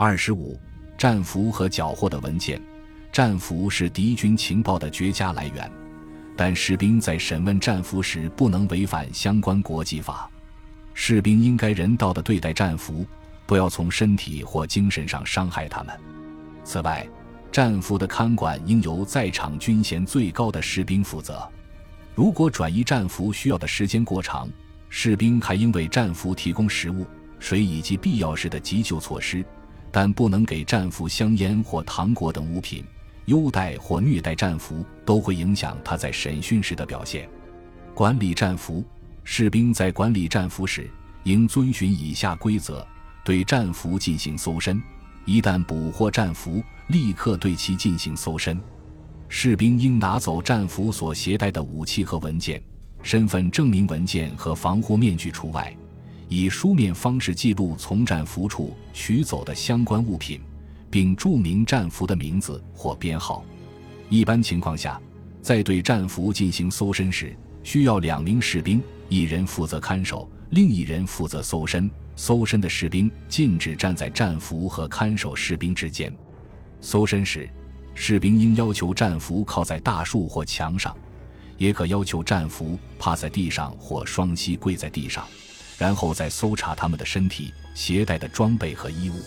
[0.00, 0.56] 二十五，
[0.96, 2.62] 战俘和缴获的文件。
[3.10, 5.68] 战俘是敌军情报的绝佳来源，
[6.36, 10.30] 但士兵在审问战俘时不能违反相关国际法。
[10.94, 13.04] 士兵应该人道的对待战俘，
[13.44, 15.92] 不要从身体或精神上伤害他们。
[16.62, 17.04] 此外，
[17.50, 21.42] 战俘的看管应由在场军衔最高的士兵负责。
[22.14, 24.48] 如果转移战俘需要的时间过长，
[24.90, 27.04] 士兵还应为战俘提供食物、
[27.40, 29.44] 水以及必要时的急救措施，
[29.90, 32.84] 但不能给战俘香烟或糖果等物品。
[33.26, 37.28] 优待或虐待战俘都会影响他在审讯时的表现。
[37.94, 38.82] 管理战俘，
[39.22, 40.90] 士兵在管理战俘时
[41.24, 42.86] 应遵循以下规则：
[43.22, 44.80] 对战俘进行搜身，
[45.26, 48.58] 一旦捕获战俘，立刻对其进行搜身。
[49.28, 52.62] 士兵应拿走战俘所携带的武器和文件，
[53.02, 55.76] 身份证明文件和防护面具除外，
[56.28, 60.40] 以书面方式记录从战俘处取走的相关物品。
[60.90, 63.44] 并注明战俘的名字或编号。
[64.08, 65.00] 一般情况下，
[65.42, 71.90] 在对战俘进行搜身时，需要两名士兵，一人负责看守，另一人负责搜身。
[72.16, 76.12] 搜身的士兵禁止站在战俘和看守士兵之间。
[76.80, 77.48] 搜身时，
[77.94, 80.96] 士兵应要求战俘靠在大树或墙上，
[81.58, 85.24] 也可要求战俘趴在地上或双膝跪在地上，
[85.78, 89.22] 然后再搜查他们的身体、携带的装备和衣物。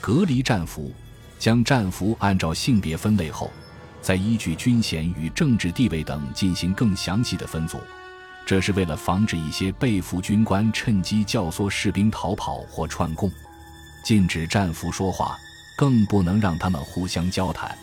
[0.00, 0.92] 隔离战俘，
[1.38, 3.50] 将战俘按照性别分类后，
[4.02, 7.78] 再依据军衔与政治地位等进行更详细的分组。
[8.44, 13.30] 这是为了防止一些被俘军官趁机教唆士兵逃跑或串供。
[14.04, 15.36] 禁止战俘说话，
[15.76, 17.76] 更不能让他们互相交谈。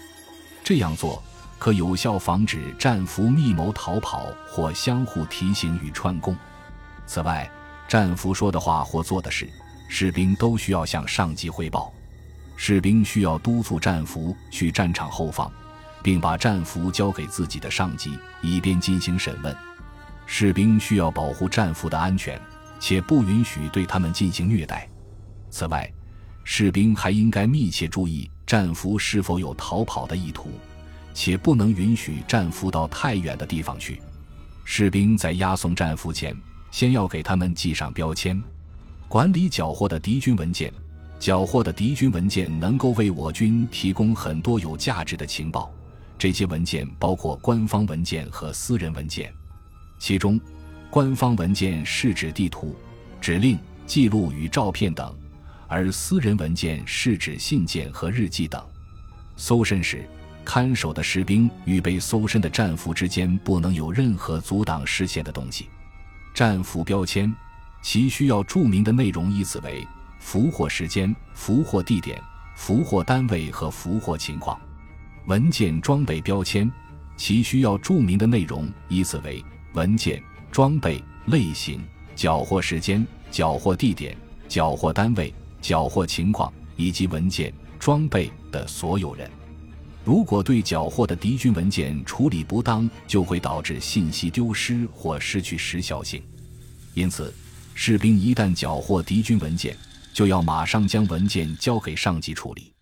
[0.63, 1.21] 这样做
[1.59, 6.33] 可有效防止战俘密谋逃跑或相互提醒与串供。
[7.05, 7.49] 此外，
[7.94, 9.47] 战俘说的话或做的事，
[9.88, 11.94] 士兵都需要向上级汇报。
[12.55, 15.52] 士兵需要督促战俘去战场后方，
[16.02, 19.55] 并把战俘交给自己的上级，以便进行审问。
[20.25, 22.41] 士兵需要保护战俘的安全，
[22.79, 24.90] 且不允许对他们进行虐待。
[25.51, 25.88] 此外，
[26.44, 30.50] 士兵还应该密切注意战俘是否有逃跑的意图，
[31.13, 34.01] 且不能允许战俘到太远的地方去。
[34.63, 36.35] 士兵在押送战俘前，
[36.73, 38.41] 先要给他们系上标签。
[39.07, 40.73] 管理缴获的敌军文件。
[41.19, 45.72] 缴获的敌军文件能够为我军提供很多有价值的情报，
[46.17, 49.31] 这些文件包括官方文件和私人文件。
[50.00, 50.38] 其中，
[50.89, 52.75] 官方文件是指地图、
[53.22, 55.16] 指令、记录与照片等，
[55.69, 58.61] 而私人文件是指信件和日记等。
[59.38, 60.03] 搜身时，
[60.44, 65.69] 看守的士兵与被搜身的战俘之间不能有任何阻挡视线的东西。
[66.33, 67.33] 战俘标签，
[67.81, 69.88] 其需要注明的内容依次为。
[70.19, 72.19] 俘获时间、俘获地点、
[72.55, 74.57] 俘获单位和俘获情况。
[75.25, 76.72] 文件装备标签，
[77.17, 79.43] 其需要注明的内容依次为
[79.73, 81.83] 文件、装备类型、
[82.16, 84.16] 缴获时间、缴获地点、
[84.47, 89.29] 缴获单位、缴获情况以及文件、装备的所有人。
[90.06, 96.22] 如果对缴获的敌军文件处理不当，就会导致信息丢失或失去时效性。
[96.94, 97.34] 因此，
[97.74, 99.78] 士兵一旦缴获敌军文件，
[100.14, 102.74] 就要马上将文件交给上级处理。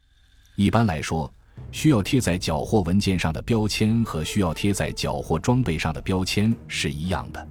[0.55, 1.31] 一般来说，
[1.71, 7.47] 需要贴在缴获文件上的标签和需要贴在缴获装备上的标签是一样的。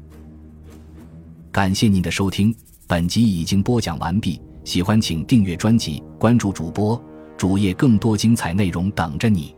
[1.53, 2.55] 感谢您的收听，
[2.89, 4.41] 本集已经播讲完毕。
[4.65, 7.01] 喜欢请订阅专辑，关注主播
[7.39, 9.55] 主页，更多精彩内容等着你。